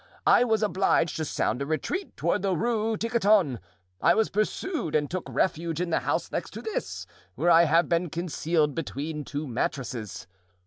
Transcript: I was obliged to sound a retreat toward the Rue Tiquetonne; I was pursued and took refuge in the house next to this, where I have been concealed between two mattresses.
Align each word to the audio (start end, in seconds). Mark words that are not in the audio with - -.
I 0.25 0.43
was 0.43 0.63
obliged 0.63 1.15
to 1.17 1.25
sound 1.25 1.61
a 1.61 1.65
retreat 1.67 2.17
toward 2.17 2.41
the 2.41 2.55
Rue 2.57 2.97
Tiquetonne; 2.97 3.59
I 4.01 4.15
was 4.15 4.31
pursued 4.31 4.95
and 4.95 5.07
took 5.11 5.27
refuge 5.29 5.79
in 5.79 5.91
the 5.91 5.99
house 5.99 6.31
next 6.31 6.53
to 6.55 6.61
this, 6.63 7.05
where 7.35 7.51
I 7.51 7.65
have 7.65 7.87
been 7.87 8.09
concealed 8.09 8.73
between 8.73 9.23
two 9.23 9.45
mattresses. 9.47 10.25